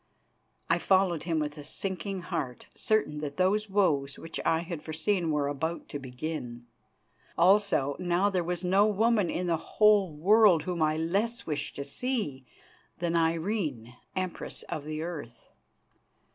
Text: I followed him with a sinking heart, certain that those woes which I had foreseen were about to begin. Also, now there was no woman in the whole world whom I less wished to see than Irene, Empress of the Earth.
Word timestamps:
I 0.67 0.79
followed 0.79 1.25
him 1.25 1.37
with 1.37 1.59
a 1.59 1.63
sinking 1.63 2.21
heart, 2.23 2.65
certain 2.73 3.19
that 3.19 3.37
those 3.37 3.69
woes 3.69 4.17
which 4.17 4.39
I 4.43 4.61
had 4.61 4.81
foreseen 4.81 5.29
were 5.29 5.47
about 5.47 5.87
to 5.89 5.99
begin. 5.99 6.65
Also, 7.37 7.95
now 7.99 8.27
there 8.27 8.43
was 8.43 8.63
no 8.63 8.87
woman 8.87 9.29
in 9.29 9.45
the 9.45 9.57
whole 9.57 10.11
world 10.11 10.63
whom 10.63 10.81
I 10.81 10.97
less 10.97 11.45
wished 11.45 11.75
to 11.75 11.85
see 11.85 12.47
than 12.97 13.15
Irene, 13.15 13.95
Empress 14.15 14.63
of 14.63 14.85
the 14.85 15.03
Earth. 15.03 15.51